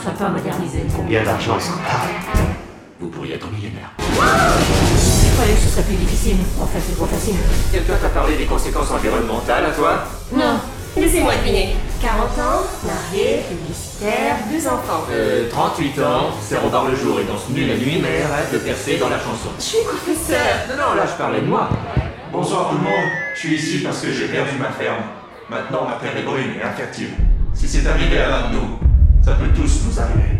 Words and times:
soit 0.00 0.12
pas 0.12 0.28
modernisée. 0.28 0.84
Combien 0.96 1.22
d'argent 1.22 1.58
parlent 1.58 2.40
Vous 3.00 3.08
pourriez 3.08 3.34
être 3.34 3.50
millionnaire. 3.50 3.90
Je 3.98 5.32
croyais 5.34 5.54
que 5.54 5.60
ce 5.60 5.68
serait 5.68 5.82
plus 5.82 5.96
difficile. 5.96 6.36
Enfin, 6.60 6.78
c'est 6.86 6.96
trop 6.96 7.06
facile. 7.06 7.34
Quelqu'un 7.72 7.96
t'a 8.00 8.08
parlé 8.08 8.36
des 8.36 8.46
conséquences 8.46 8.90
environnementales 8.90 9.66
à 9.66 9.70
toi 9.70 10.04
Non. 10.34 10.58
Laissez-moi 10.96 11.36
deviner. 11.36 11.76
40 12.02 12.22
ans, 12.38 12.66
marié, 12.84 13.42
publicitaire, 13.48 14.36
deux 14.50 14.66
enfants. 14.66 15.04
Euh, 15.12 15.48
38 15.48 15.98
ans, 16.00 16.30
serre 16.42 16.64
au 16.64 16.68
bar 16.68 16.86
le 16.86 16.96
jour 16.96 17.20
et 17.20 17.24
danse 17.24 17.48
nu 17.50 17.64
la 17.66 17.76
nuit, 17.76 18.00
mais 18.02 18.22
arrête 18.22 18.52
de 18.52 18.58
percer 18.58 18.96
dans 18.96 19.08
la 19.08 19.18
chanson. 19.18 19.50
Je 19.58 19.62
suis 19.62 19.78
professeur. 19.84 20.66
Non, 20.70 20.74
non, 20.88 20.94
là 20.96 21.04
je 21.06 21.16
parlais 21.16 21.42
de 21.42 21.46
moi. 21.46 21.68
Bonsoir 22.32 22.70
tout 22.70 22.76
le 22.76 22.82
monde, 22.82 23.10
je 23.34 23.38
suis 23.38 23.54
ici 23.54 23.78
parce 23.84 24.00
que 24.00 24.10
j'ai 24.12 24.26
perdu 24.28 24.56
ma 24.58 24.70
ferme. 24.70 25.02
Maintenant 25.48 25.86
ma 25.86 25.94
terre 25.94 26.16
est 26.16 26.22
brune 26.24 26.54
et 26.58 26.62
infertile. 26.64 27.10
Si 27.54 27.68
c'est 27.68 27.86
arrivé 27.86 28.18
à 28.18 28.28
l'un 28.28 28.48
de 28.48 28.54
nous, 28.56 28.78
ça 29.22 29.32
peut 29.34 29.48
tous 29.54 29.86
nous 29.86 30.00
arriver. 30.00 30.38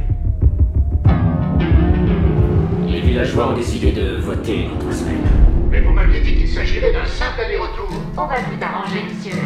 Les 2.86 3.00
villageois 3.00 3.50
ont 3.50 3.56
décidé 3.56 3.92
de 3.92 4.16
voter 4.16 4.68
dans 4.68 4.78
trois 4.78 4.92
semaines. 4.92 5.26
Mais 5.70 5.80
vous 5.80 5.92
m'aviez 5.92 6.20
dit 6.20 6.36
qu'il 6.36 6.48
s'agirait 6.48 6.92
d'un 6.92 7.06
simple 7.06 7.41
aller-retour. 7.46 7.88
On 8.16 8.26
va 8.26 8.36
tout 8.36 8.60
arranger, 8.60 9.04
monsieur. 9.08 9.38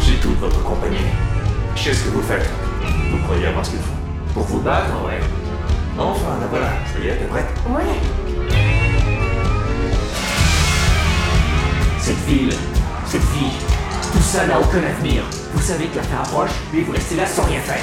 J'ai 0.00 0.16
toute 0.16 0.38
votre 0.38 0.62
compagnie. 0.64 0.96
Je 1.76 1.82
sais 1.82 1.94
ce 1.94 2.04
que 2.04 2.10
vous 2.10 2.22
faites? 2.22 2.48
Vous 3.10 3.18
croyez 3.24 3.46
avoir 3.46 3.64
ce 3.64 3.70
qu'il 3.70 3.80
faut? 3.80 3.94
Pour 4.34 4.42
vous 4.44 4.60
battre, 4.60 4.92
ouais. 5.06 5.20
Enfin, 5.98 6.38
la 6.40 6.46
voilà, 6.46 6.70
ça 6.86 6.98
y 7.02 7.08
est, 7.08 7.16
t'es 7.16 7.26
prête? 7.26 7.46
Ouais. 7.68 7.82
Cette 11.98 12.24
ville, 12.26 12.52
cette 13.06 13.20
vie, 13.20 13.52
tout 14.12 14.22
ça 14.22 14.46
n'a 14.46 14.58
aucun 14.58 14.78
avenir. 14.78 15.22
Vous 15.52 15.62
savez 15.62 15.86
que 15.86 15.96
la 15.96 16.02
fin 16.02 16.18
approche, 16.22 16.50
mais 16.72 16.82
vous 16.82 16.92
restez 16.92 17.16
là 17.16 17.26
sans 17.26 17.42
rien 17.44 17.60
faire. 17.60 17.82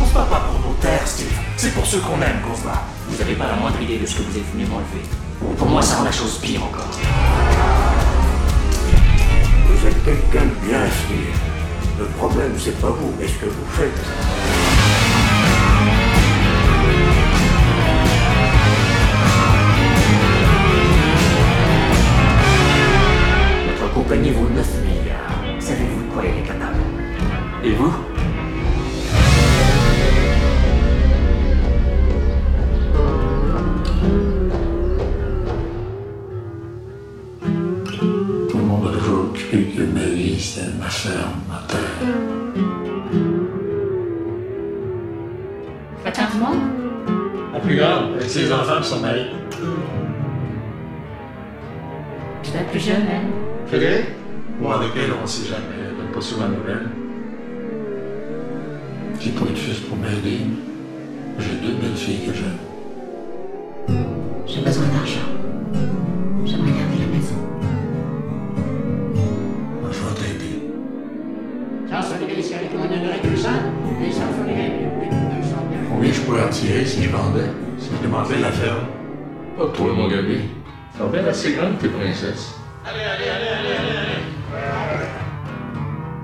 On 0.00 0.06
se 0.06 0.14
bat 0.14 0.26
pas 0.30 0.40
pour 0.40 0.68
nos 0.68 0.74
terres, 0.76 1.06
Steve. 1.06 1.32
C'est 1.56 1.72
pour 1.74 1.86
ceux 1.86 2.00
qu'on 2.00 2.20
aime 2.22 2.40
qu'on 2.46 2.56
se 2.56 2.64
bat. 2.64 2.82
Vous 3.08 3.18
n'avez 3.18 3.34
pas 3.34 3.46
la 3.46 3.56
moindre 3.56 3.80
idée 3.80 3.98
de 3.98 4.06
ce 4.06 4.16
que 4.16 4.22
vous 4.22 4.36
êtes 4.36 4.52
venu 4.52 4.66
m'enlever. 4.66 5.04
Pour 5.56 5.68
moi, 5.68 5.82
ça 5.82 5.96
rend 5.96 6.04
la 6.04 6.12
chose 6.12 6.38
pire 6.38 6.62
encore. 6.62 6.90
Vous 9.68 9.86
êtes 9.86 10.04
quelqu'un 10.04 10.46
de 10.46 10.66
bien, 10.66 10.80
Steve. 10.86 11.38
Le 11.98 12.06
problème, 12.06 12.54
c'est 12.58 12.80
pas 12.80 12.90
vous, 12.90 13.12
mais 13.18 13.28
ce 13.28 13.34
que 13.34 13.46
vous 13.46 13.66
faites. 13.72 14.00
Compagnie 23.92 24.30
vaut 24.30 24.48
9 24.48 24.66
Et 27.62 27.72
vous 27.72 27.92
Tout 38.48 38.56
le 38.56 38.64
monde 38.64 38.86
veut 38.86 39.30
explique 39.34 39.76
que 39.76 39.82
ma 39.82 40.04
vie, 40.04 40.40
c'est 40.40 40.78
ma 40.78 40.88
ferme, 40.88 41.40
ma 41.48 41.62
terre. 41.68 41.80
Pas 46.02 46.10
de 46.10 46.16
changement 46.16 46.52
La 47.52 47.60
plus 47.60 47.76
grande, 47.76 48.14
avec 48.14 48.30
ses 48.30 48.50
enfants 48.50 48.80
et 48.80 48.82
son 48.82 49.00
mari. 49.00 49.26
Tu 52.42 52.50
t'as 52.52 52.64
plus 52.70 52.80
jeune, 52.80 53.02
elle 53.02 53.68
Frédéric? 53.68 54.06
Moi, 54.58 54.76
avec 54.76 54.90
elle, 54.96 55.12
on 55.22 55.26
sait 55.26 55.46
jamais. 55.46 55.90
Elle 55.90 55.96
donne 55.96 56.12
pas 56.12 56.20
souvent 56.22 56.48
de 56.48 56.54
nouvelles. 56.54 56.88
J'ai 59.22 59.32
pas 59.32 59.44
eu 59.44 59.50
de 59.50 59.54
fils 59.54 59.80
pour 59.80 59.98
m'aider. 59.98 60.40
J'ai 61.38 61.56
deux 61.56 61.74
belles 61.74 61.94
filles 61.94 62.26
que 62.26 62.32
j'aime. 62.32 62.56
J'ai 64.46 64.62
besoin 64.62 64.86
d'argent. 64.86 65.28
J'aimerais 66.46 66.70
garder 66.70 66.98
la 67.00 67.06
maison. 67.14 67.34
Je 69.92 69.98
vais 69.98 70.14
t'aider. 70.14 70.54
Combien 75.90 76.12
je 76.12 76.20
pourrais 76.22 76.44
en 76.44 76.48
tirer 76.48 76.86
si 76.86 77.02
je 77.02 77.10
vendais? 77.10 77.50
Si 77.78 77.90
je 77.94 78.02
demandais 78.02 78.38
la 78.40 78.50
ferme? 78.50 78.86
Pas 79.58 79.66
toi, 79.66 79.92
mon 79.94 80.08
Gabi. 80.08 80.38
T'as 80.96 81.06
bien 81.08 81.26
assez 81.26 81.52
grande, 81.52 81.76
tes 81.78 81.88
princesses. 81.88 82.54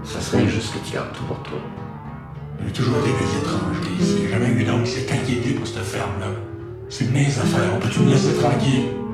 Ça 0.03 0.21
serait 0.23 0.49
juste 0.49 0.73
que 0.73 0.79
tu 0.87 0.95
gardes 0.95 1.13
tout 1.13 1.25
pour 1.25 1.43
toi. 1.43 1.59
J'ai 2.67 2.73
toujours 2.73 2.97
été 2.99 3.11
des 3.11 3.39
étrangers 3.39 4.03
ici. 4.03 4.17
J'ai 4.23 4.31
jamais 4.31 4.49
eu 4.49 4.87
s'est 4.87 5.07
inquiété 5.13 5.51
pour 5.51 5.67
cette 5.67 5.85
ferme-là. 5.85 6.27
C'est 6.89 7.11
mes 7.11 7.27
affaires. 7.27 7.73
On 7.77 7.81
peut-tu 7.81 8.01
me 8.01 8.11
laisser 8.11 8.35
tranquille? 8.35 9.06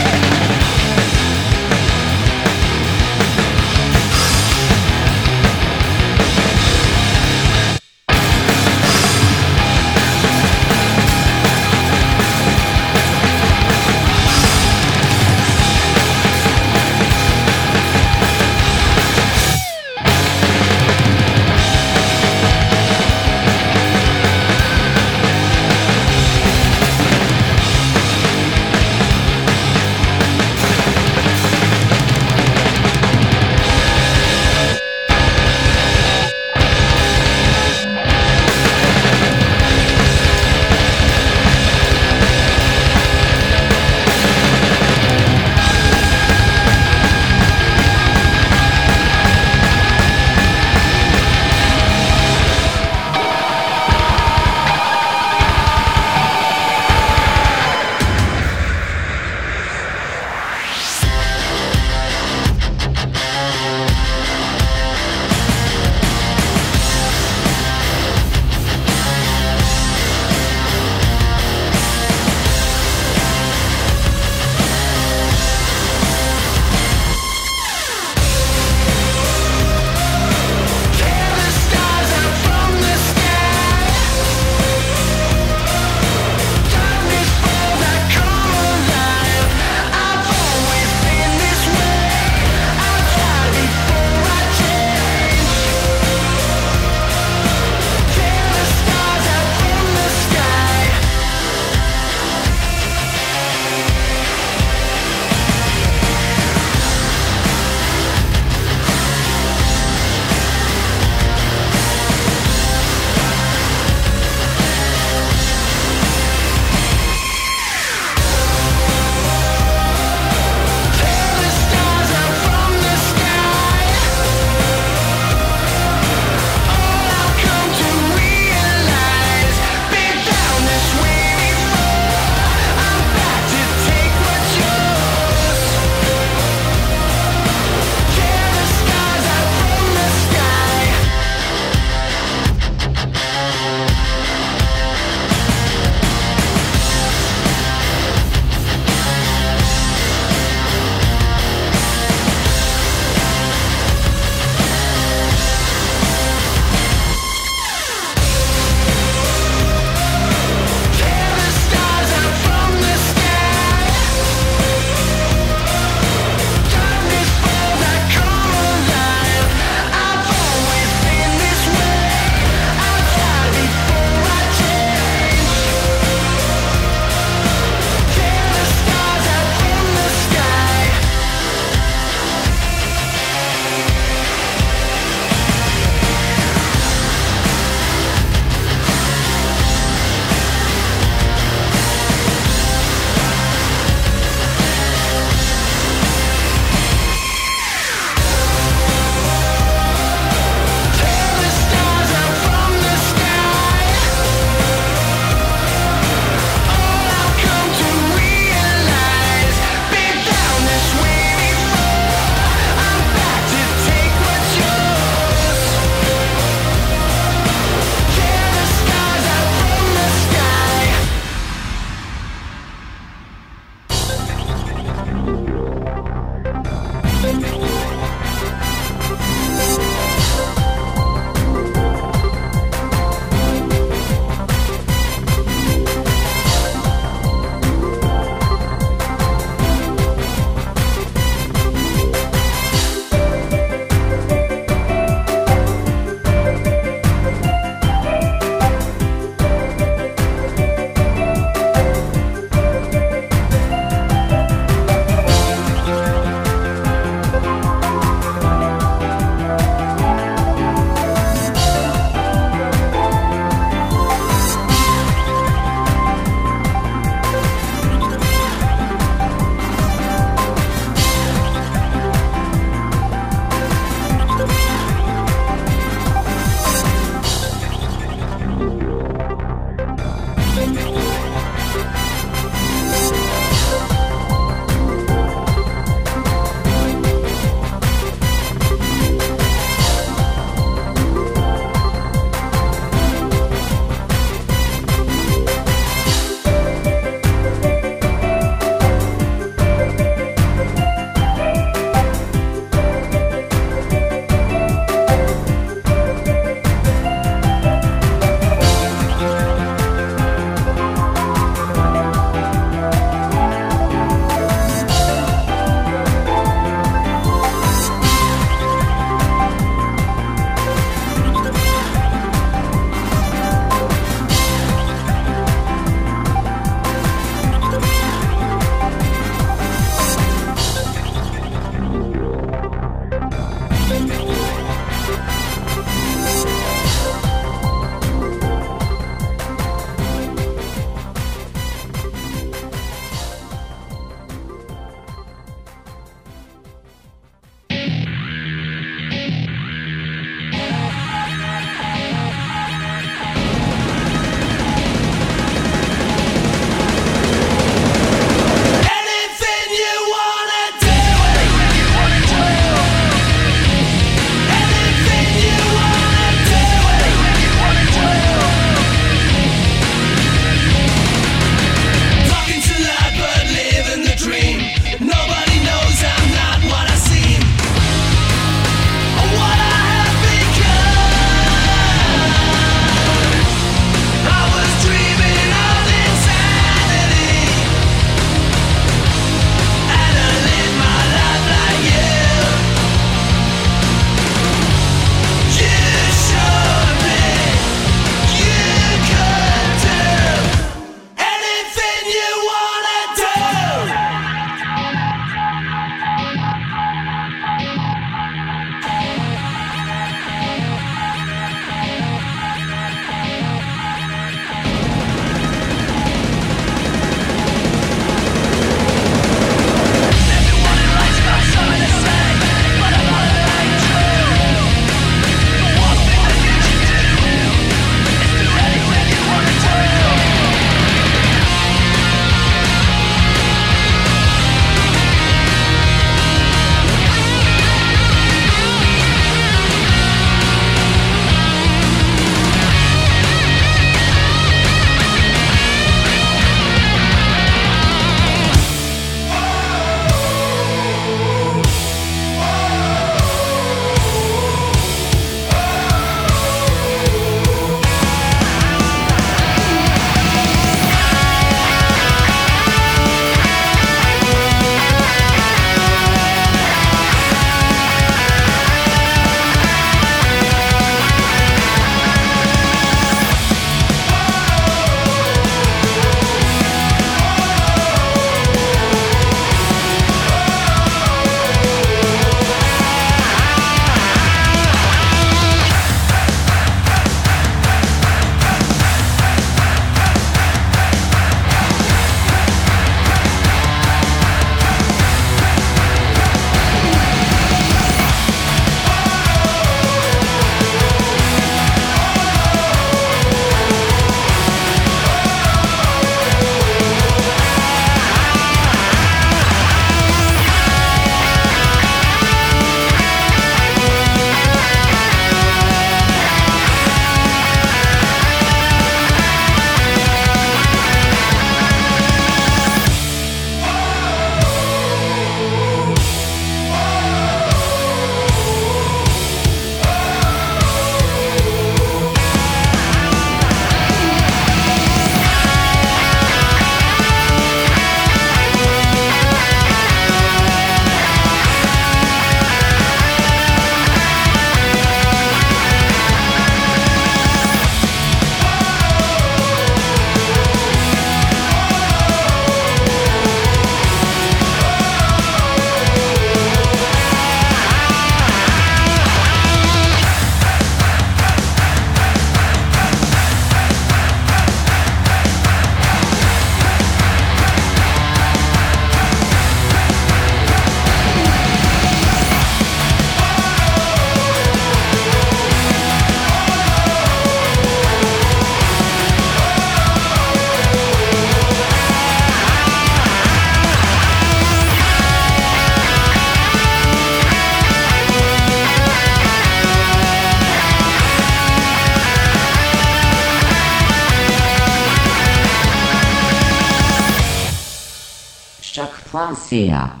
Yeah. 599.52 600.00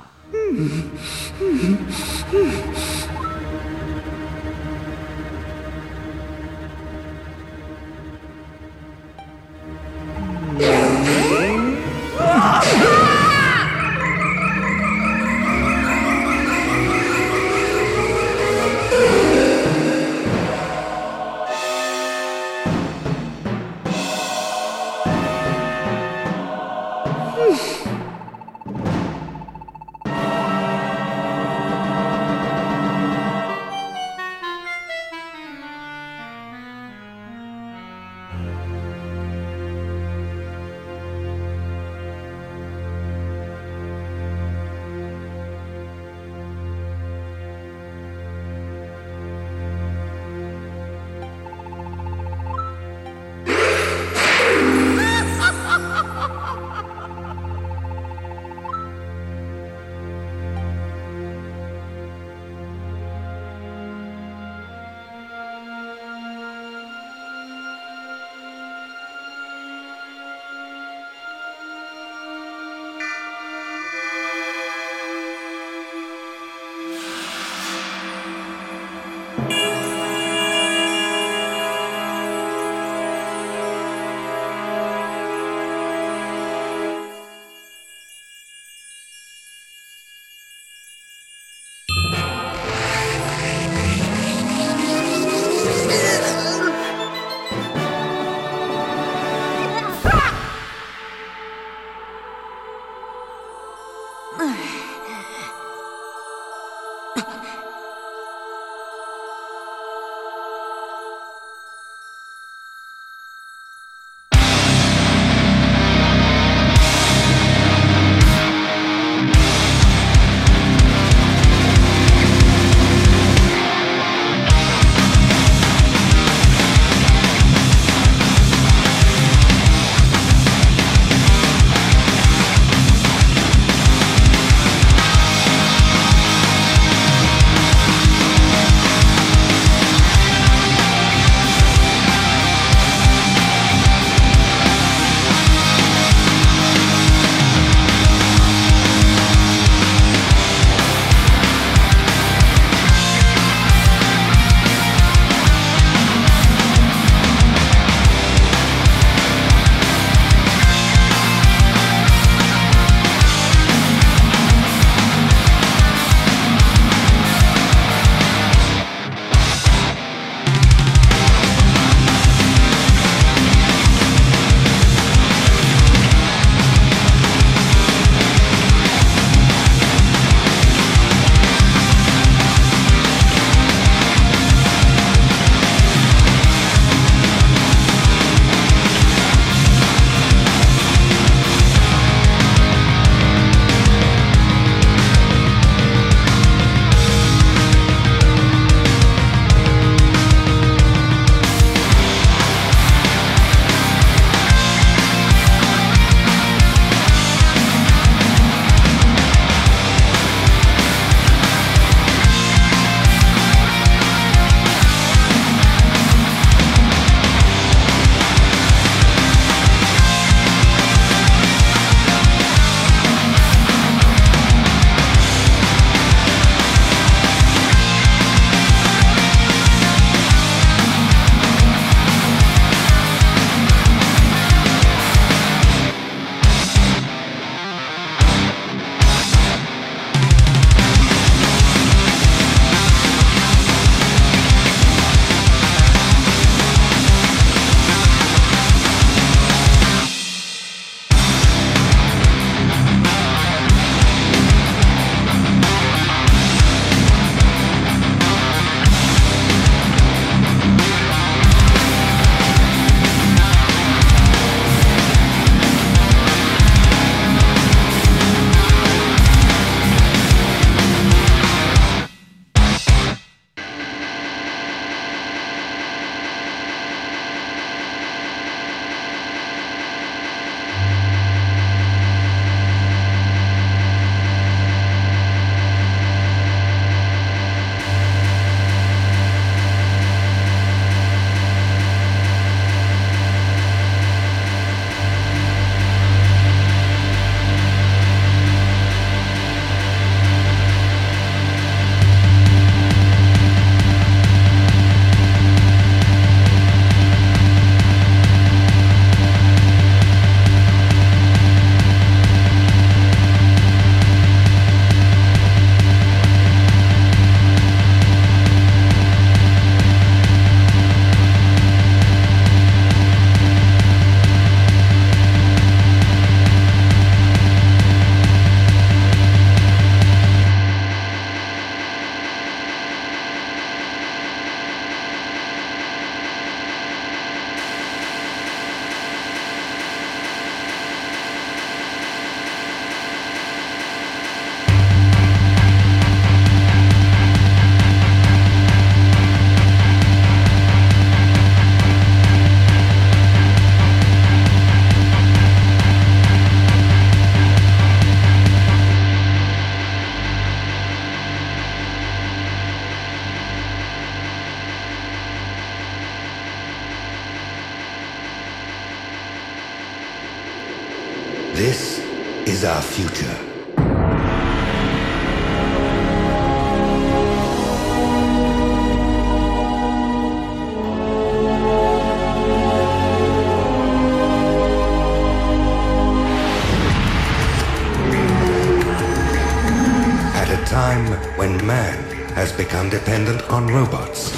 Time 390.72 391.06
when 391.36 391.54
man 391.66 392.02
has 392.32 392.50
become 392.50 392.88
dependent 392.88 393.42
on 393.50 393.66
robots 393.66 394.30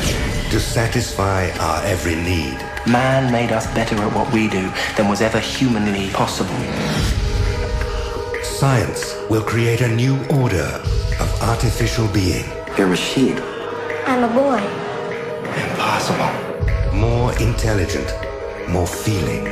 to 0.51 0.59
satisfy 0.59 1.49
our 1.61 1.81
every 1.85 2.17
need. 2.17 2.59
Man 2.89 3.31
made 3.31 3.53
us 3.53 3.73
better 3.73 3.95
at 4.03 4.13
what 4.13 4.33
we 4.33 4.49
do 4.49 4.69
than 4.97 5.09
was 5.09 5.21
ever 5.21 5.39
humanly 5.39 6.11
possible. 6.11 6.59
Science 8.43 9.15
will 9.31 9.45
create 9.45 9.81
a 9.81 9.95
new 9.95 10.17
order 10.43 10.83
of 11.21 11.43
artificial 11.43 12.09
being. 12.09 12.47
You're 12.77 12.89
a 12.89 12.91
machine. 12.91 13.39
I'm 14.05 14.25
a 14.25 14.35
boy. 14.35 14.61
Impossible. 15.71 16.99
More 16.99 17.33
intelligent, 17.39 18.13
more 18.69 18.89
feeling, 18.89 19.47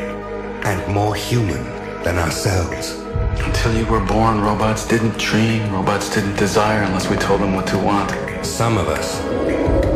and 0.64 0.92
more 0.92 1.14
human 1.14 1.62
than 2.02 2.18
ourselves. 2.18 3.01
Until 3.40 3.74
you 3.76 3.86
were 3.86 4.00
born, 4.00 4.40
robots 4.40 4.86
didn't 4.86 5.16
dream, 5.18 5.72
robots 5.72 6.12
didn't 6.14 6.36
desire 6.36 6.82
unless 6.82 7.08
we 7.08 7.16
told 7.16 7.40
them 7.40 7.54
what 7.54 7.66
to 7.68 7.78
want. 7.78 8.10
Some 8.44 8.76
of 8.76 8.88
us 8.88 9.22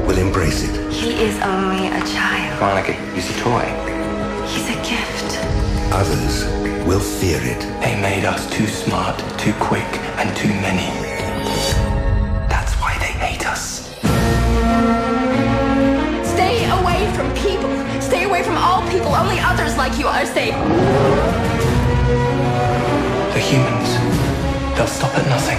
will 0.07 0.18
embrace 0.18 0.62
it. 0.62 0.93
He 0.93 1.12
is 1.22 1.41
only 1.43 1.89
a 1.89 2.01
child. 2.07 2.61
Monica, 2.61 2.93
he's 3.14 3.28
a 3.30 3.41
toy. 3.41 3.64
He's 4.47 4.68
a 4.68 4.78
gift. 4.82 5.39
Others 5.93 6.45
will 6.87 7.01
fear 7.01 7.41
it. 7.43 7.61
They 7.80 8.01
made 8.01 8.24
us 8.24 8.49
too 8.51 8.66
smart, 8.66 9.18
too 9.39 9.53
quick, 9.55 9.87
and 10.18 10.34
too 10.37 10.49
many. 10.49 10.89
That's 12.49 12.72
why 12.74 12.97
they 12.99 13.12
hate 13.26 13.47
us. 13.47 13.91
Stay 16.34 16.68
away 16.70 17.12
from 17.14 17.32
people. 17.34 18.01
Stay 18.01 18.24
away 18.24 18.43
from 18.43 18.57
all 18.57 18.82
people. 18.89 19.14
Only 19.14 19.39
others 19.41 19.76
like 19.76 19.99
you 19.99 20.07
are 20.07 20.24
safe. 20.26 21.46
Humans, 23.49 23.91
they'll 24.77 24.89
stop 24.89 25.17
at 25.17 25.25
nothing. 25.29 25.57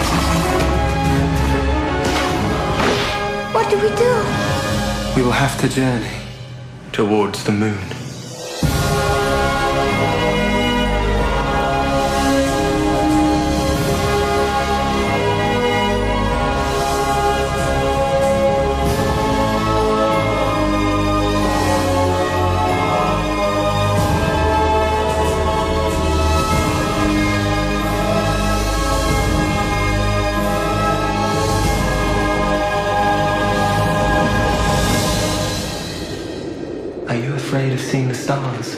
What 3.54 3.70
do 3.70 3.78
we 3.78 3.88
do? 3.96 4.14
We 5.16 5.24
will 5.24 5.32
have 5.32 5.58
to 5.62 5.70
journey 5.70 6.20
towards 6.92 7.46
the 7.46 7.54
moon. 7.54 8.07
Of 38.30 38.77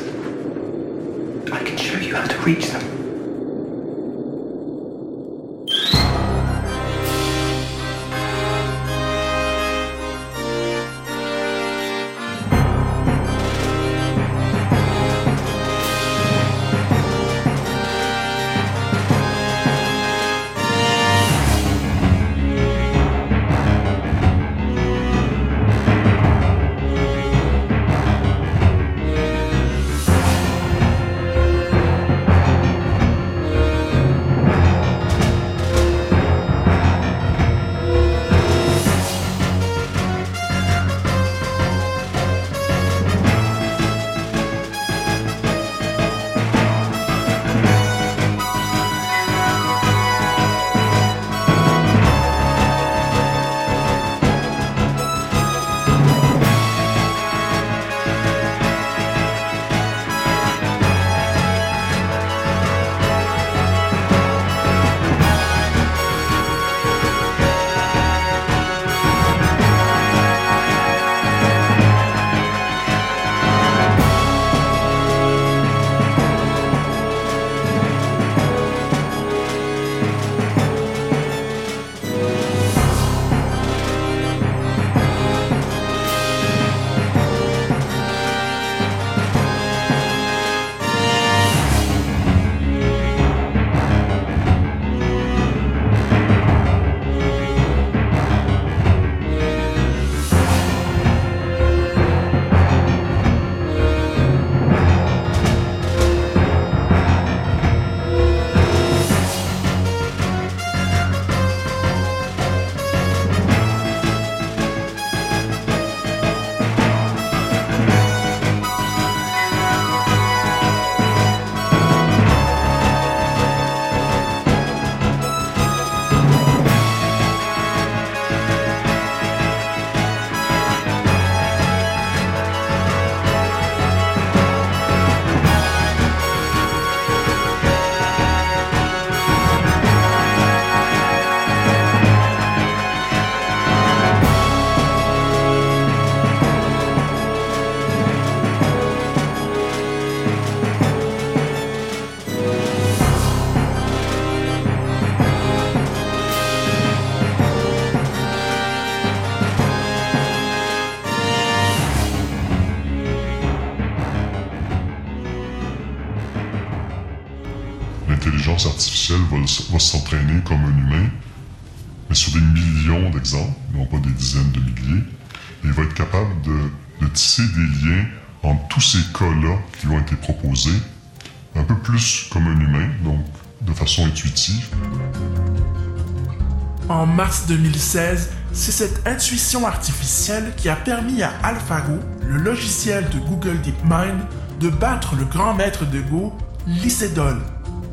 mars 187.20 187.48
2016, 187.50 188.30
c'est 188.54 188.72
cette 188.72 189.06
intuition 189.06 189.68
artificielle 189.68 190.54
qui 190.56 190.70
a 190.70 190.78
permis 190.78 191.22
à 191.22 191.34
AlphaGo, 191.44 192.00
le 192.26 192.38
logiciel 192.38 193.10
de 193.10 193.20
Google 193.20 193.60
DeepMind, 193.60 194.22
de 194.62 194.70
battre 194.70 195.18
le 195.18 195.26
grand 195.26 195.54
maître 195.54 195.86
de 195.86 196.00
Go, 196.00 196.34
Lycédol. 196.66 197.42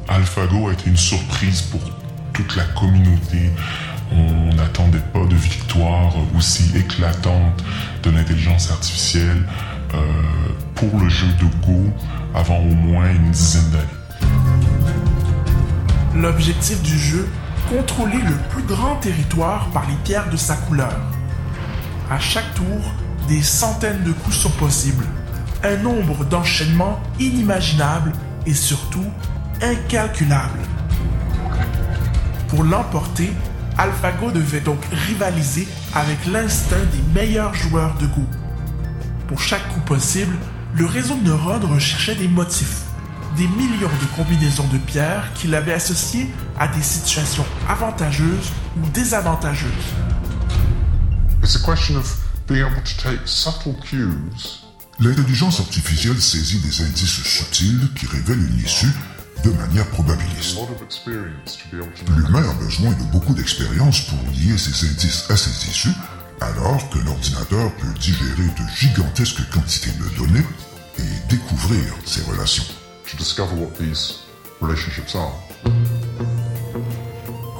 AlphaGo 0.07 0.69
a 0.69 0.75
été 0.75 0.89
une 0.91 0.97
surprise 0.97 1.63
pour 1.63 1.81
toute 2.35 2.55
la 2.55 2.63
communauté. 2.79 3.51
On 4.13 4.55
n'attendait 4.55 5.03
pas 5.13 5.25
de 5.25 5.35
victoire 5.35 6.15
aussi 6.37 6.71
éclatante 6.77 7.65
de 8.05 8.11
l'intelligence 8.11 8.71
artificielle 8.71 9.43
euh, 9.95 9.99
pour 10.77 11.01
le 11.01 11.09
jeu 11.09 11.27
de 11.41 11.67
Go 11.67 11.93
avant 12.33 12.61
au 12.61 12.75
moins 12.75 13.11
une 13.11 13.33
dizaine 13.33 13.73
d'années. 13.73 14.23
L'objectif 16.15 16.81
du 16.83 16.97
jeu, 16.97 17.29
contrôler 17.69 18.19
le 18.19 18.37
plus 18.51 18.63
grand 18.63 18.97
territoire 18.97 19.69
par 19.71 19.87
les 19.89 19.97
pierres 20.05 20.31
de 20.31 20.37
sa 20.37 20.55
couleur. 20.57 20.97
À 22.11 22.19
chaque 22.19 22.55
tour, 22.55 22.95
des 23.29 23.43
centaines 23.43 24.05
de 24.05 24.13
coups 24.13 24.37
sont 24.37 24.51
possibles, 24.51 25.05
un 25.65 25.77
nombre 25.77 26.25
d'enchaînements 26.25 27.01
inimaginable 27.19 28.13
et 28.47 28.55
surtout 28.55 29.07
incalculable. 29.61 30.61
Pour 32.49 32.63
l'emporter, 32.63 33.33
AlphaGo 33.77 34.31
devait 34.31 34.61
donc 34.61 34.79
rivaliser 35.09 35.67
avec 35.95 36.25
l'instinct 36.27 36.77
des 36.93 37.21
meilleurs 37.21 37.55
joueurs 37.55 37.95
de 37.99 38.07
Go. 38.07 38.23
Pour 39.27 39.41
chaque 39.41 39.69
coup 39.69 39.81
possible, 39.81 40.37
le 40.75 40.87
réseau 40.87 41.17
de 41.17 41.25
neurones 41.25 41.65
recherchait 41.65 42.15
des 42.15 42.29
motifs, 42.29 42.83
des 43.37 43.49
millions 43.49 43.91
de 44.01 44.17
combinaisons 44.17 44.67
de 44.69 44.79
pierres 44.79 45.31
qu'il 45.35 45.55
avait 45.55 45.75
associées 45.75 46.31
à 46.59 46.69
des 46.69 46.83
situations 46.83 47.45
avantageuses 47.69 48.51
ou 48.83 48.89
désavantageuses. 48.89 49.71
It's 51.43 51.57
a 51.57 51.59
question 51.59 51.97
of 51.97 52.17
being 52.49 52.63
able 52.63 52.83
to 52.83 53.03
take 53.03 53.21
subtle 53.27 53.75
cues. 53.85 54.65
L'intelligence 54.99 55.61
artificielle 55.61 56.21
saisit 56.21 56.61
des 56.61 56.83
indices 56.83 57.23
subtils 57.23 57.91
qui 57.95 58.07
révèlent 58.07 58.43
une 58.43 58.65
issue 58.65 58.93
de 59.45 59.51
manière 59.51 59.87
probabiliste. 59.91 60.59
L'humain 62.17 62.49
a 62.49 62.55
besoin 62.55 62.91
de 62.93 63.13
beaucoup 63.13 63.35
d'expérience 63.35 64.01
pour 64.01 64.19
lier 64.33 64.57
ces 64.57 64.89
indices 64.89 65.31
à 65.31 65.37
ces 65.37 65.69
issues, 65.69 65.95
alors 66.41 66.89
que 66.89 66.99
l'ordinateur 67.01 67.71
peut 67.77 67.93
digérer 68.01 68.47
de 68.59 68.75
gigantesques 68.75 69.49
quantités 69.51 69.93
de 69.93 70.17
données 70.17 70.47
et 70.99 71.29
découvrir 71.29 71.95
ces 72.07 72.23
relations. 72.23 72.65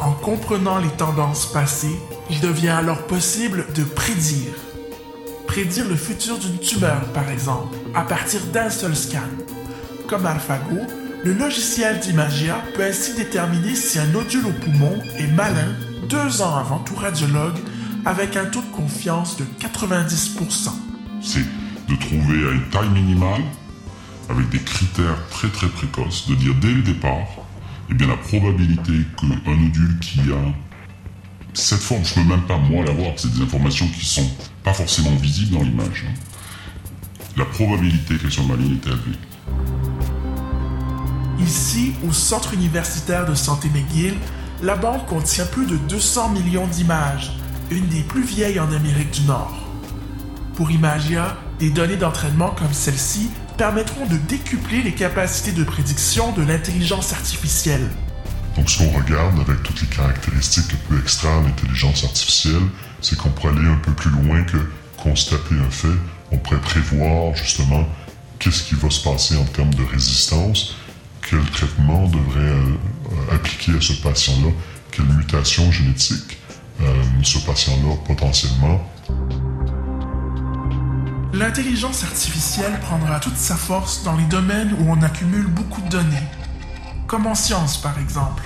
En 0.01 0.13
comprenant 0.13 0.79
les 0.79 0.91
tendances 0.91 1.47
passées, 1.47 1.97
il 2.31 2.41
devient 2.41 2.69
alors 2.69 3.07
possible 3.07 3.67
de 3.75 3.85
prédire. 3.85 4.53
Prédire 5.47 5.89
le 5.89 5.95
futur 5.95 6.39
d'une 6.39 6.59
tumeur, 6.59 7.01
par 7.15 7.29
exemple, 7.31 7.77
à 7.95 8.03
partir 8.03 8.41
d'un 8.53 8.71
seul 8.71 8.97
scan. 8.97 9.21
Comme 10.09 10.27
AlphaGo, 10.27 10.81
le 11.25 11.33
logiciel 11.33 12.01
d'Imagia 12.01 12.63
peut 12.75 12.85
ainsi 12.85 13.15
déterminer 13.15 13.75
si 13.75 13.99
un 13.99 14.07
nodule 14.07 14.47
au 14.47 14.53
poumon 14.53 15.01
est 15.17 15.29
malin 15.29 15.75
deux 16.09 16.43
ans 16.43 16.57
avant 16.57 16.79
tout 16.79 16.95
radiologue 16.95 17.59
avec 18.05 18.37
un 18.37 18.47
taux 18.47 18.63
de 18.63 18.77
confiance 18.77 19.37
de 19.37 19.45
90%. 19.61 20.71
C'est 21.21 21.45
de 21.89 21.97
trouver 21.97 22.49
à 22.49 22.53
une 22.53 22.69
taille 22.71 22.91
minimale, 22.91 23.43
avec 24.29 24.49
des 24.51 24.61
critères 24.61 25.19
très 25.31 25.49
très 25.49 25.69
précoces, 25.69 26.29
de 26.29 26.35
dire 26.35 26.55
dès 26.61 26.73
le 26.73 26.83
départ, 26.83 27.27
eh 27.91 27.95
bien 27.95 28.09
la 28.09 28.17
probabilité 28.17 28.93
qu'un 29.19 29.57
nodule 29.57 29.99
qui 30.01 30.21
a 30.33 30.53
cette 31.55 31.81
forme, 31.81 32.05
je 32.05 32.21
ne 32.21 32.25
peux 32.25 32.31
même 32.31 32.43
pas 32.43 32.59
moi 32.59 32.85
l'avoir, 32.85 33.13
c'est 33.17 33.33
des 33.33 33.41
informations 33.41 33.89
qui 33.89 34.05
sont 34.05 34.29
pas 34.63 34.75
forcément 34.75 35.15
visibles 35.17 35.57
dans 35.57 35.63
l'image. 35.63 36.05
hein. 36.07 36.13
La 37.37 37.47
probabilité 37.47 38.17
qu'elle 38.17 38.31
soit 38.31 38.45
maligne 38.45 38.77
est 38.77 38.87
élevée. 38.87 39.19
Ici, 41.41 41.95
au 42.07 42.13
Centre 42.13 42.55
universitaire 42.55 43.27
de 43.27 43.35
santé 43.35 43.71
McGill, 43.73 44.15
la 44.63 44.77
banque 44.77 45.07
contient 45.07 45.47
plus 45.47 45.67
de 45.67 45.77
200 45.77 46.31
millions 46.31 46.67
d'images, 46.67 47.33
une 47.71 47.87
des 47.89 48.03
plus 48.03 48.25
vieilles 48.25 48.61
en 48.61 48.73
Amérique 48.73 49.11
du 49.13 49.23
Nord. 49.23 49.55
Pour 50.55 50.71
Imagia, 50.71 51.37
des 51.59 51.71
données 51.71 51.97
d'entraînement 51.97 52.51
comme 52.51 52.73
celle-ci 52.73 53.31
permettront 53.57 54.07
de 54.07 54.17
décupler 54.17 54.83
les 54.83 54.93
capacités 54.93 55.53
de 55.53 55.65
prédiction 55.65 56.33
de 56.33 56.43
l'intelligence 56.43 57.13
artificielle. 57.13 57.89
Donc 58.57 58.71
ce 58.71 58.79
qu'on 58.79 58.91
regarde 58.91 59.39
avec 59.41 59.63
toutes 59.63 59.81
les 59.81 59.89
caractéristiques 59.89 60.69
que 60.69 60.77
peut 60.89 61.01
extraire 61.01 61.41
l'intelligence 61.43 62.05
artificielle, 62.05 62.63
c'est 63.01 63.17
qu'on 63.17 63.31
pourrait 63.31 63.53
aller 63.53 63.69
un 63.69 63.77
peu 63.77 63.93
plus 63.93 64.11
loin 64.11 64.43
que 64.45 64.59
constater 64.97 65.55
un 65.55 65.71
fait. 65.71 65.89
On 66.33 66.39
pourrait 66.39 66.61
prévoir 66.61 67.35
justement 67.35 67.87
qu'est-ce 68.39 68.63
qui 68.63 68.75
va 68.75 68.91
se 68.91 69.03
passer 69.03 69.37
en 69.37 69.45
termes 69.45 69.75
de 69.75 69.85
résistance, 69.85 70.77
quel 71.29 71.45
traitement 71.51 72.09
devrait 72.09 72.41
euh, 72.41 73.35
appliquer 73.35 73.73
à 73.73 73.81
ce 73.81 73.95
patient-là, 73.95 74.51
quelle 74.91 75.07
mutation 75.07 75.71
génétique 75.71 76.39
euh, 76.81 77.03
ce 77.23 77.39
patient-là 77.39 77.95
potentiellement. 78.07 78.91
L'intelligence 81.39 82.03
artificielle 82.03 82.81
prendra 82.81 83.21
toute 83.21 83.37
sa 83.37 83.57
force 83.57 84.03
dans 84.05 84.17
les 84.17 84.25
domaines 84.25 84.75
où 84.81 84.91
on 84.91 85.03
accumule 85.03 85.47
beaucoup 85.47 85.83
de 85.83 85.89
données, 85.89 86.23
comme 87.07 87.27
en 87.27 87.35
sciences 87.35 87.77
par 87.77 87.99
exemple. 87.99 88.43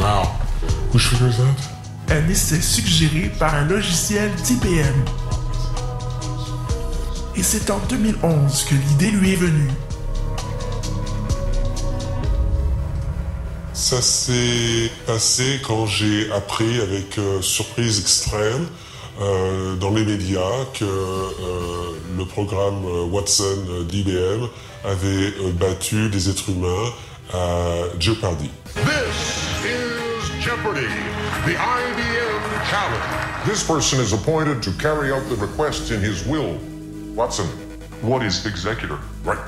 Wow. 0.00 0.28
Un 2.10 2.28
essai 2.28 2.60
suggéré 2.60 3.30
par 3.38 3.54
un 3.54 3.64
logiciel 3.64 4.30
d'IBM. 4.44 5.04
Et 7.36 7.42
c'est 7.42 7.70
en 7.70 7.78
2011 7.88 8.64
que 8.64 8.74
l'idée 8.74 9.10
lui 9.10 9.32
est 9.32 9.36
venue. 9.36 9.70
Ça 13.72 14.02
s'est 14.02 14.90
passé 15.06 15.60
quand 15.66 15.86
j'ai 15.86 16.30
appris 16.32 16.80
avec 16.80 17.16
euh, 17.18 17.40
surprise 17.40 18.00
extrême 18.00 18.66
euh, 19.20 19.76
dans 19.76 19.90
les 19.90 20.04
médias 20.04 20.64
que 20.74 20.84
euh, 20.84 21.98
le 22.16 22.24
programme 22.26 22.84
euh, 22.84 23.04
Watson 23.04 23.64
euh, 23.70 23.84
d'IBM 23.84 24.46
avait 24.84 25.32
euh, 25.40 25.52
battu 25.52 26.08
des 26.08 26.28
êtres 26.28 26.50
humains 26.50 26.92
à 27.32 28.00
Jeopardy. 28.00 28.50
This 28.74 29.37
is 29.64 30.44
Jeopardy, 30.44 30.86
the 31.46 31.54
IBM 31.54 32.70
challenge. 32.70 33.46
This 33.46 33.66
person 33.66 34.00
is 34.00 34.12
appointed 34.12 34.62
to 34.62 34.72
carry 34.72 35.12
out 35.12 35.28
the 35.28 35.36
request 35.36 35.90
in 35.90 36.00
his 36.00 36.26
will. 36.26 36.58
Watson. 37.14 37.46
What 38.02 38.22
is 38.22 38.46
executor? 38.46 38.98
Right? 39.24 39.38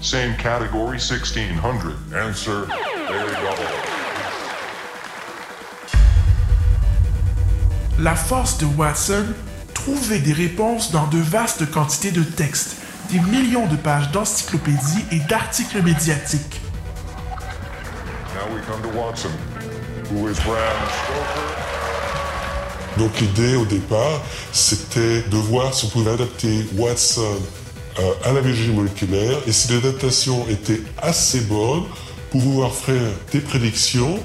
Same 0.00 0.34
category, 0.36 0.98
1600. 0.98 1.94
Answer. 2.14 2.66
There 2.66 3.26
you 3.26 3.34
go. 3.34 3.54
La 7.98 8.14
force 8.14 8.58
de 8.58 8.66
Watson, 8.76 9.26
trouver 9.72 10.18
des 10.18 10.32
réponses 10.32 10.90
dans 10.90 11.06
de 11.08 11.18
vastes 11.18 11.70
quantités 11.70 12.10
de 12.10 12.22
textes, 12.22 12.76
des 13.10 13.20
millions 13.20 13.66
de 13.66 13.76
pages 13.76 14.10
d'encyclopédies 14.10 15.04
et 15.12 15.20
d'articles 15.20 15.82
médiatiques. 15.82 16.63
We 18.54 18.60
come 18.60 18.80
to 18.82 18.96
Watson. 18.96 19.30
who 20.10 20.28
is 20.28 20.38
Bram 20.44 20.78
Stoker? 20.88 21.64
Donc 22.98 23.18
l'idée 23.20 23.56
au 23.56 23.64
départ, 23.64 24.22
c'était 24.52 25.22
de 25.22 25.36
voir 25.36 25.74
si 25.74 25.86
on 25.86 25.88
pouvait 25.88 26.12
adapter 26.12 26.64
Watson 26.76 27.40
euh, 27.98 28.02
à 28.24 28.32
la 28.32 28.40
biologie 28.40 28.70
moléculaire 28.70 29.38
et 29.48 29.52
si 29.52 29.72
l'adaptation 29.72 30.46
était 30.48 30.80
assez 31.02 31.40
bonne 31.40 31.82
pour 32.30 32.42
pouvoir 32.42 32.72
faire 32.72 33.10
des 33.32 33.40
prédictions 33.40 34.20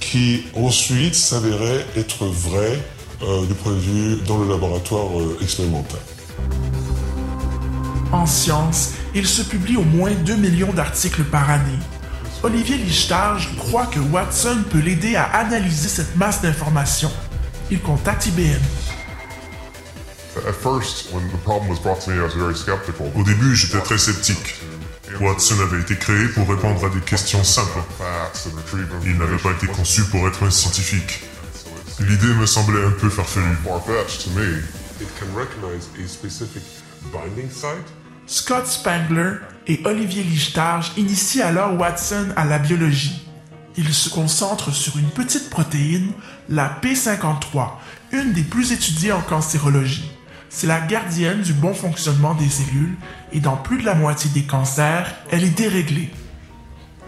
qui 0.00 0.44
ensuite 0.56 1.14
s'avéraient 1.14 1.84
être 1.96 2.24
vraies 2.24 2.78
euh, 3.22 3.44
du 3.44 3.52
point 3.52 3.72
de 3.72 3.78
vue 3.78 4.16
dans 4.26 4.38
le 4.38 4.48
laboratoire 4.48 5.20
euh, 5.20 5.36
expérimental. 5.42 6.00
En 8.12 8.24
science, 8.24 8.92
il 9.14 9.26
se 9.26 9.42
publie 9.42 9.76
au 9.76 9.82
moins 9.82 10.12
2 10.12 10.36
millions 10.36 10.72
d'articles 10.72 11.24
par 11.24 11.50
année. 11.50 11.78
Olivier 12.44 12.76
Lichtage 12.76 13.56
croit 13.56 13.86
que 13.86 13.98
Watson 13.98 14.64
peut 14.70 14.80
l'aider 14.80 15.16
à 15.16 15.24
analyser 15.24 15.88
cette 15.88 16.14
masse 16.14 16.42
d'informations. 16.42 17.10
Il 17.70 17.80
contacte 17.80 18.26
IBM. 18.26 18.60
Au 23.16 23.22
début, 23.22 23.56
j'étais 23.56 23.80
très 23.80 23.96
sceptique. 23.96 24.60
Watson 25.22 25.54
avait 25.62 25.80
été 25.80 25.96
créé 25.96 26.28
pour 26.34 26.46
répondre 26.46 26.84
à 26.84 26.90
des 26.90 27.00
questions 27.00 27.42
simples. 27.42 27.78
Il 29.06 29.16
n'avait 29.16 29.38
pas 29.38 29.52
été 29.52 29.66
conçu 29.66 30.02
pour 30.04 30.28
être 30.28 30.42
un 30.42 30.50
scientifique. 30.50 31.22
L'idée 31.98 32.34
me 32.34 32.44
semblait 32.44 32.84
un 32.84 32.90
peu 32.90 33.08
farfelue. 33.08 33.56
Scott 38.26 38.66
Spangler 38.66 39.32
et 39.66 39.82
Olivier 39.84 40.22
Lichtage 40.22 40.92
initient 40.96 41.42
alors 41.42 41.78
Watson 41.78 42.28
à 42.36 42.46
la 42.46 42.58
biologie. 42.58 43.28
Ils 43.76 43.92
se 43.92 44.08
concentrent 44.08 44.72
sur 44.72 44.96
une 44.96 45.10
petite 45.10 45.50
protéine, 45.50 46.10
la 46.48 46.80
P53, 46.82 47.72
une 48.12 48.32
des 48.32 48.42
plus 48.42 48.72
étudiées 48.72 49.12
en 49.12 49.20
cancérologie. 49.20 50.10
C'est 50.48 50.66
la 50.66 50.80
gardienne 50.80 51.42
du 51.42 51.52
bon 51.52 51.74
fonctionnement 51.74 52.34
des 52.34 52.48
cellules 52.48 52.96
et 53.32 53.40
dans 53.40 53.56
plus 53.56 53.78
de 53.78 53.84
la 53.84 53.94
moitié 53.94 54.30
des 54.30 54.44
cancers, 54.44 55.14
elle 55.30 55.44
est 55.44 55.50
déréglée. 55.50 56.10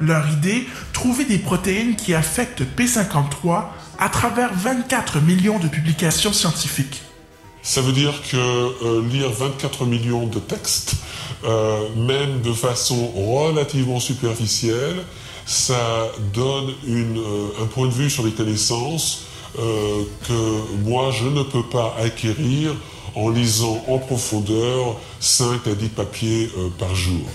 Leur 0.00 0.28
idée, 0.28 0.68
trouver 0.92 1.24
des 1.24 1.38
protéines 1.38 1.96
qui 1.96 2.12
affectent 2.12 2.62
P53 2.76 3.64
à 3.98 4.08
travers 4.10 4.52
24 4.52 5.20
millions 5.20 5.58
de 5.58 5.68
publications 5.68 6.34
scientifiques. 6.34 7.05
Ça 7.66 7.80
veut 7.80 7.92
dire 7.92 8.22
que 8.30 8.36
euh, 8.36 9.02
lire 9.08 9.28
24 9.28 9.86
millions 9.86 10.28
de 10.28 10.38
textes, 10.38 10.94
euh, 11.42 11.88
même 11.96 12.40
de 12.40 12.52
façon 12.52 13.08
relativement 13.08 13.98
superficielle, 13.98 15.02
ça 15.46 16.06
donne 16.32 16.72
une, 16.86 17.18
euh, 17.18 17.62
un 17.64 17.66
point 17.66 17.88
de 17.88 17.92
vue 17.92 18.08
sur 18.08 18.24
les 18.24 18.30
connaissances 18.30 19.24
euh, 19.58 20.04
que 20.28 20.84
moi 20.84 21.10
je 21.10 21.24
ne 21.26 21.42
peux 21.42 21.64
pas 21.64 21.96
acquérir 22.00 22.72
en 23.16 23.30
lisant 23.30 23.82
en 23.88 23.98
profondeur 23.98 25.00
5 25.18 25.66
à 25.66 25.74
10 25.74 25.88
papiers 25.88 26.52
euh, 26.56 26.68
par 26.78 26.94
jour. 26.94 27.26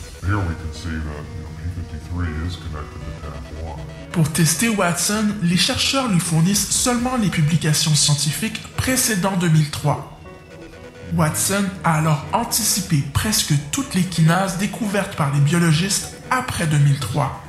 Pour 4.14 4.30
tester 4.30 4.70
Watson, 4.70 5.26
les 5.44 5.58
chercheurs 5.58 6.08
lui 6.08 6.22
fournissent 6.22 6.70
seulement 6.70 7.18
les 7.18 7.30
publications 7.30 7.96
scientifiques 7.96 8.62
précédant 8.78 9.36
2003. 9.36 10.11
Watson 11.16 11.66
a 11.84 11.97
alors 11.97 12.26
anticipé 12.32 13.03
presque 13.14 13.53
toutes 13.72 13.93
les 13.95 14.03
kinases 14.03 14.57
découvertes 14.57 15.16
par 15.16 15.34
les 15.34 15.39
biologistes 15.39 16.16
après 16.30 16.68
2003. 16.68 17.43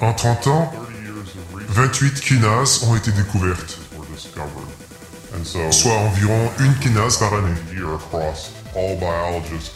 En 0.00 0.12
30 0.12 0.46
ans, 0.48 0.72
28 1.68 2.20
kinases 2.20 2.84
ont 2.84 2.96
été 2.96 3.12
découvertes, 3.12 3.78
soit 5.70 5.94
environ 5.94 6.50
une 6.58 6.74
kinase 6.74 7.18
par 7.18 7.32
année. 7.34 7.54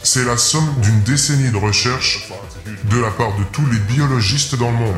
C'est 0.03 0.25
la 0.25 0.37
somme 0.37 0.73
d'une 0.81 1.01
décennie 1.01 1.51
de 1.51 1.57
recherche 1.57 2.29
de 2.83 2.99
la 2.99 3.09
part 3.09 3.35
de 3.37 3.43
tous 3.51 3.65
les 3.65 3.79
biologistes 3.79 4.55
dans 4.55 4.71
le 4.71 4.77
monde. 4.77 4.95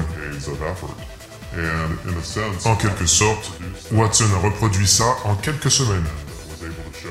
En 2.66 2.76
quelque 2.76 3.06
sorte, 3.06 3.52
Watson 3.92 4.26
a 4.36 4.40
reproduit 4.40 4.88
ça 4.88 5.06
en 5.26 5.36
quelques 5.36 5.72
semaines. 5.72 6.08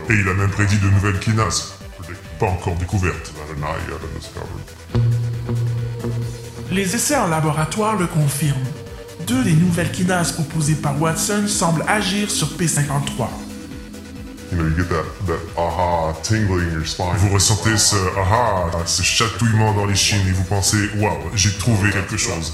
Et 0.09 0.14
il 0.14 0.28
a 0.28 0.34
même 0.34 0.51
prédit 0.51 0.78
de 0.78 0.88
nouvelles 0.88 1.20
kinases, 1.20 1.74
pas 2.40 2.47
encore 2.47 2.74
découvertes. 2.76 3.32
Les 6.70 6.95
essais 6.95 7.16
en 7.16 7.28
laboratoire 7.28 7.97
le 7.97 8.07
confirment. 8.07 8.64
Deux 9.26 9.45
des 9.45 9.53
nouvelles 9.53 9.93
kinases 9.93 10.32
proposées 10.32 10.74
par 10.74 11.01
Watson 11.01 11.45
semblent 11.47 11.84
agir 11.86 12.30
sur 12.30 12.49
P53. 12.49 13.28
Vous 17.16 17.28
ressentez 17.32 17.76
ce 17.76 17.96
aha, 18.18 18.70
ce 18.84 19.03
chatouillement 19.03 19.72
dans 19.74 19.86
les 19.86 19.94
chines 19.94 20.26
et 20.28 20.32
vous 20.32 20.44
pensez 20.44 20.90
waouh, 20.98 21.16
j'ai 21.34 21.53
trouvé 21.57 21.90
quelque 21.90 22.16
chose. 22.16 22.53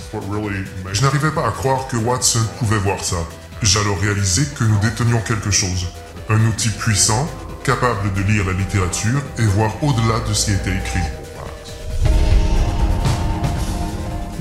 Je 0.92 1.02
n'arrivais 1.02 1.30
pas 1.30 1.46
à 1.46 1.50
croire 1.50 1.88
que 1.88 1.96
Watson 1.96 2.40
pouvait 2.58 2.78
voir 2.78 3.02
ça. 3.02 3.16
J'ai 3.62 3.80
alors 3.80 3.98
réalisé 4.00 4.42
que 4.56 4.64
nous 4.64 4.78
détenions 4.78 5.20
quelque 5.20 5.50
chose. 5.50 5.86
Un 6.28 6.44
outil 6.46 6.68
puissant, 6.68 7.28
capable 7.64 8.12
de 8.14 8.22
lire 8.22 8.46
la 8.46 8.52
littérature 8.52 9.20
et 9.38 9.42
voir 9.42 9.72
au-delà 9.82 10.20
de 10.28 10.32
ce 10.32 10.46
qui 10.46 10.52
était 10.52 10.76
écrit. 10.76 11.00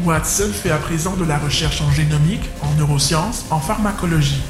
Watson 0.05 0.51
fait 0.53 0.71
à 0.71 0.77
présent 0.77 1.15
de 1.17 1.25
la 1.25 1.37
recherche 1.37 1.81
en 1.81 1.91
génomique, 1.91 2.49
en 2.61 2.73
neurosciences, 2.75 3.45
en 3.49 3.59
pharmacologie. 3.59 4.41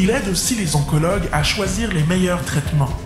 Il 0.00 0.10
aide 0.10 0.28
aussi 0.28 0.54
les 0.54 0.76
oncologues 0.76 1.28
à 1.32 1.42
choisir 1.42 1.92
les 1.92 2.04
meilleurs 2.04 2.44
traitements. 2.44 2.96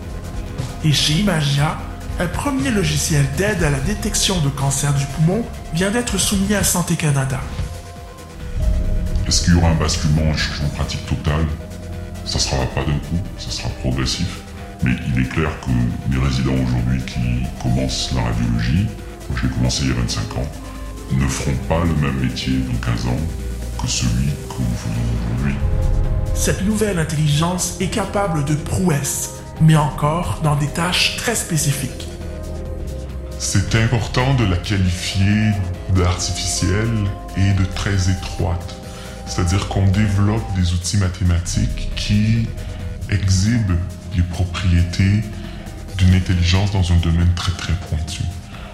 Et 0.85 0.93
chez 0.93 1.15
Imagia, 1.15 1.79
un 2.21 2.27
premier 2.27 2.71
logiciel 2.71 3.25
d'aide 3.39 3.63
à 3.63 3.71
la 3.71 3.81
détection 3.81 4.39
de 4.41 4.51
cancer 4.51 4.93
du 4.93 5.07
poumon 5.07 5.43
vient 5.73 5.91
d'être 5.91 6.19
soumis 6.19 6.55
à 6.55 6.63
Santé 6.63 6.97
Canada. 6.97 7.41
Est-ce 9.27 9.43
qu'il 9.43 9.55
y 9.55 9.57
aura 9.57 9.71
un 9.71 9.75
basculement, 9.75 10.31
un 10.31 10.37
changement 10.37 10.69
pratique 10.69 11.07
total? 11.07 11.47
Ça 12.27 12.37
ne 12.37 12.43
sera 12.43 12.67
pas 12.67 12.85
d'un 12.85 12.99
coup, 12.99 13.19
ça 13.39 13.51
sera 13.51 13.71
progressif. 13.81 14.43
Mais 14.85 14.93
il 15.09 15.23
est 15.23 15.29
clair 15.29 15.51
que 15.63 15.71
mes 16.15 16.23
résidents 16.23 16.63
aujourd'hui 16.63 17.01
qui 17.07 17.47
commencent 17.63 18.11
la 18.15 18.21
radiologie, 18.21 18.87
moi 19.31 19.39
je 19.41 19.47
l'ai 19.47 19.55
commencé 19.55 19.85
il 19.85 19.89
y 19.89 19.93
a 19.93 19.95
25 19.95 20.37
ans, 20.37 20.53
ne 21.11 21.27
feront 21.27 21.57
pas 21.71 21.83
le 21.85 21.95
même 22.07 22.21
métier 22.21 22.59
dans 22.59 22.87
15 22.87 23.07
ans 23.07 23.21
que 23.81 23.89
celui 23.89 24.27
que 24.27 24.59
nous 24.59 24.77
faisons 24.77 25.07
aujourd'hui. 25.17 25.55
Cette 26.35 26.63
nouvelle 26.63 26.99
intelligence 26.99 27.77
est 27.81 27.89
capable 27.89 28.45
de 28.45 28.55
prouesses, 28.55 29.43
mais 29.61 29.77
encore 29.77 30.41
dans 30.43 30.57
des 30.57 30.67
tâches 30.67 31.17
très 31.17 31.35
spécifiques. 31.35 32.09
C'est 33.39 33.75
important 33.75 34.35
de 34.35 34.45
la 34.45 34.57
qualifier 34.57 35.53
d'artificielle 35.95 36.89
et 37.37 37.53
de 37.53 37.65
très 37.65 38.11
étroite. 38.11 38.77
C'est-à-dire 39.27 39.69
qu'on 39.69 39.87
développe 39.87 40.45
des 40.57 40.73
outils 40.73 40.97
mathématiques 40.97 41.91
qui 41.97 42.49
exhibent 43.11 43.79
les 44.17 44.23
propriétés 44.23 45.23
d'une 45.99 46.15
intelligence 46.15 46.73
dans 46.73 46.93
un 46.93 46.97
domaine 46.97 47.33
très 47.35 47.53
très 47.53 47.73
pointu. 47.89 48.23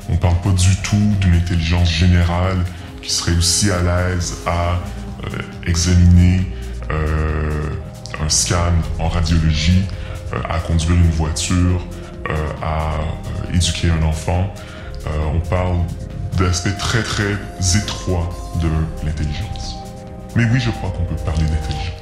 On 0.09 0.13
ne 0.13 0.19
parle 0.19 0.41
pas 0.41 0.53
du 0.53 0.77
tout 0.83 1.15
d'une 1.21 1.35
intelligence 1.35 1.91
générale 1.91 2.65
qui 3.03 3.11
serait 3.11 3.37
aussi 3.37 3.71
à 3.71 3.83
l'aise 3.83 4.39
à 4.47 4.81
euh, 5.25 5.39
examiner 5.67 6.47
euh, 6.91 7.48
scan 8.29 8.75
en 8.99 9.09
radiologie, 9.09 9.85
euh, 10.33 10.41
à 10.49 10.59
conduire 10.59 10.97
une 10.97 11.11
voiture, 11.11 11.87
à 12.63 12.91
éduquer 13.55 13.89
un 13.91 14.03
enfant. 14.03 14.53
on 15.35 15.41
parle 15.49 15.79
d'aspects 16.37 16.77
très 16.79 17.03
très 17.03 17.39
étroits 17.75 18.29
de 18.61 18.69
l'intelligence. 19.07 19.77
Mais 20.37 20.45
oui, 20.53 20.61
je 20.61 20.71
crois 20.71 20.91
qu'on 20.91 21.05
peut 21.05 21.23
parler 21.25 21.45
d'intelligence. 21.45 21.98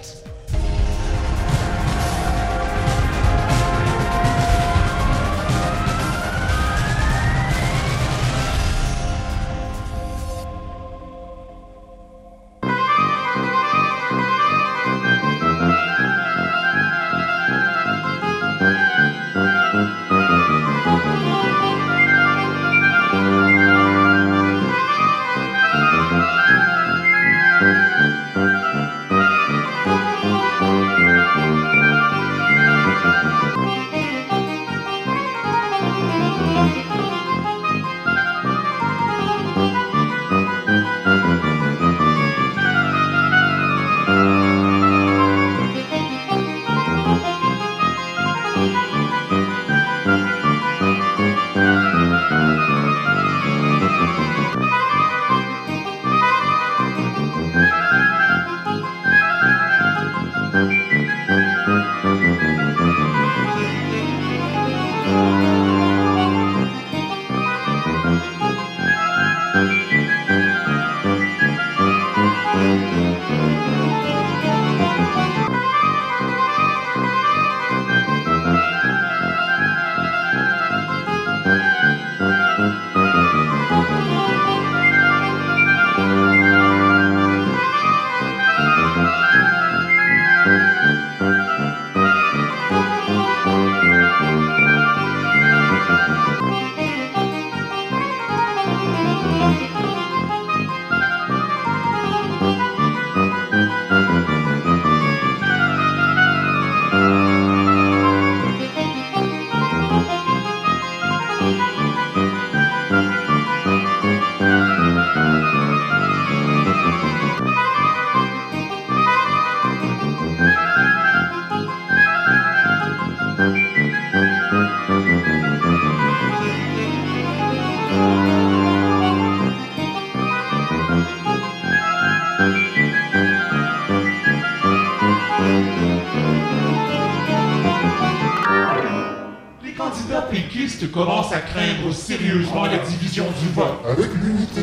Candidats 139.97 140.23
péquistes 140.23 140.91
commencent 140.91 141.33
à 141.33 141.39
craindre 141.39 141.93
sérieusement 141.93 142.67
la 142.67 142.79
division 142.79 143.25
du 143.41 143.49
vote. 143.55 143.81
Avec 143.89 144.11
l'unité 144.23 144.63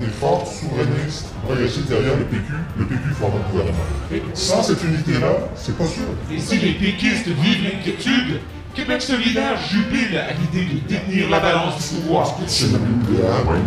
des 0.00 0.06
forces 0.06 0.60
souverainistes 0.60 1.28
progressistes 1.44 1.88
derrière 1.88 2.16
le 2.16 2.24
PQ, 2.24 2.52
le 2.78 2.84
PQ 2.84 3.10
forme 3.18 3.34
un 3.34 3.50
gouvernement. 3.50 3.78
Sans 4.34 4.62
cette 4.62 4.82
unité-là, 4.82 5.48
c'est 5.54 5.76
pas 5.76 5.86
sûr. 5.86 6.04
Et 6.32 6.38
si 6.38 6.58
les 6.58 6.72
péquistes 6.72 7.28
vivent 7.28 7.64
l'inquiétude, 7.64 8.40
Québec 8.74 9.02
solidaire 9.02 9.56
jubile 9.70 10.18
à 10.18 10.32
l'idée 10.32 10.74
de 10.74 10.80
détenir 10.88 11.30
la 11.30 11.38
balance 11.38 11.76
du 11.78 12.00
pouvoir. 12.00 12.36
C'est 12.48 12.66
idéal, 12.66 12.82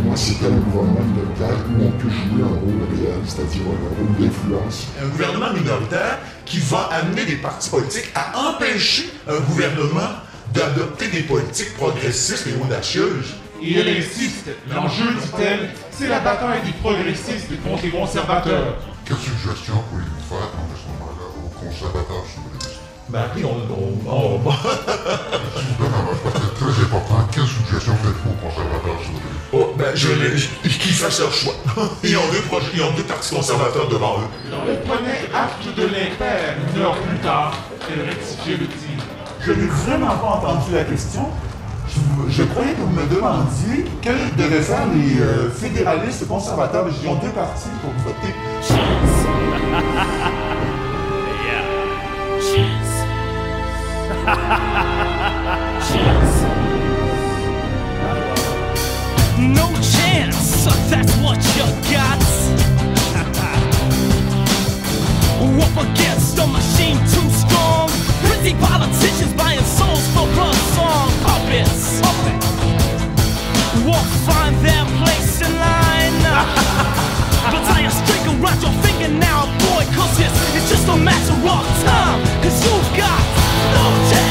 moi 0.03 0.17
c'était 0.17 0.47
un 0.47 0.57
gouvernement 0.57 0.99
minoritaire 0.99 1.57
où 1.69 1.85
on 1.85 1.91
peut 1.91 2.09
jouer 2.09 2.43
un 2.43 2.59
rôle 2.59 2.83
réel, 2.91 3.19
c'est-à-dire 3.25 3.61
un 3.61 3.95
rôle 3.95 4.15
d'influence. 4.19 4.87
Un 5.01 5.07
gouvernement 5.07 5.53
minoritaire 5.53 6.19
qui 6.43 6.59
va 6.59 6.89
amener 6.91 7.23
des 7.23 7.37
partis 7.37 7.69
politiques 7.69 8.11
à 8.15 8.37
empêcher 8.49 9.09
un 9.29 9.39
gouvernement 9.39 10.26
d'adopter 10.57 11.07
des 11.09 11.21
politiques 11.21 11.75
progressistes 11.75 12.47
et 12.47 12.55
audacieuses. 12.63 13.35
Et 13.61 13.77
elle 13.79 13.89
insiste, 13.97 14.49
l'enjeu, 14.69 15.05
dit-elle, 15.21 15.69
c'est 15.91 16.07
la 16.07 16.19
bataille 16.19 16.61
des 16.65 16.73
progressistes 16.73 17.49
contre 17.63 17.83
les 17.83 17.89
conservateurs. 17.89 18.75
Quelle 19.05 19.17
suggestion 19.17 19.75
pourriez-vous 19.89 20.25
faire 20.29 20.49
dans 20.53 20.67
ce 20.73 20.85
moment-là 20.89 21.25
aux 21.45 21.49
conservateurs 21.59 22.25
souverainistes? 22.33 22.81
Ben, 23.09 23.23
puis 23.33 23.45
on... 23.45 23.55
on, 23.71 24.41
on... 24.45 24.51
c'est 26.33 26.55
très 26.59 26.83
important. 26.83 27.27
Quelle 27.31 27.45
suggestion 27.45 27.95
faites-vous 28.03 28.31
aux 28.31 28.41
conservateurs 28.47 28.99
souverainistes? 28.99 29.53
Oh, 29.53 29.73
ben, 29.77 29.95
je 29.95 30.09
les... 30.09 30.69
qu'ils 30.69 30.91
fassent 30.93 31.19
leur 31.19 31.33
choix. 31.33 31.53
ils, 32.03 32.17
ont 32.17 32.31
deux 32.31 32.41
projets, 32.41 32.67
ils 32.75 32.81
ont 32.81 32.91
deux 32.93 33.03
partis 33.03 33.33
conservateurs 33.33 33.87
devant 33.87 34.19
eux. 34.19 34.29
Elle 34.67 34.81
prenait 34.81 35.21
acte 35.33 35.65
de 35.75 35.83
l'impair. 35.83 36.57
Une 36.75 36.81
heure 36.81 36.97
plus 36.97 37.17
tard, 37.19 37.53
elle 37.89 38.05
rectifiait 38.07 38.57
le 38.57 38.67
tir. 38.67 38.86
Je 39.47 39.53
n'ai 39.53 39.67
vraiment 39.67 40.17
pas 40.17 40.41
entendu 40.41 40.73
la 40.73 40.83
question. 40.83 41.21
Je, 42.27 42.43
croyais 42.43 42.73
que 42.73 42.81
vous 42.81 42.89
me 42.89 43.05
demandiez 43.15 43.85
quels 44.01 44.35
devaient 44.35 44.61
faire 44.61 44.85
les 44.93 45.21
euh, 45.21 45.49
fédéralistes 45.49 46.27
conservateurs. 46.27 46.85
Ils 47.01 47.07
ont 47.07 47.15
deux 47.15 47.29
partis 47.29 47.69
pour 47.81 47.93
voter. 48.03 48.33
No 59.39 59.67
chance, 59.81 60.67
that's 60.89 61.15
what 61.21 61.37
you 61.55 61.63
got. 61.93 62.21
Up 65.67 65.77
against 65.77 66.16
Pretty 68.47 68.65
politicians 68.65 69.33
buying 69.33 69.59
souls 69.59 70.07
for 70.15 70.23
a 70.23 70.53
song. 70.71 71.11
Puppets. 71.21 71.99
Won't 73.85 74.07
find 74.23 74.55
their 74.63 74.85
place 75.03 75.41
in 75.41 75.51
line. 75.59 76.15
but 77.51 77.61
tie 77.67 77.83
a 77.83 77.91
string 77.91 78.23
around 78.39 78.61
your 78.61 78.71
finger 78.83 79.09
now, 79.19 79.47
boy, 79.59 79.83
cause 79.93 80.17
it's, 80.21 80.55
it's 80.55 80.69
just 80.69 80.87
a 80.87 80.95
matter 80.95 81.33
of 81.33 81.65
time. 81.83 82.23
Cause 82.41 82.63
you've 82.63 82.97
got. 82.97 83.19
No 83.75 84.11
chance. 84.11 84.26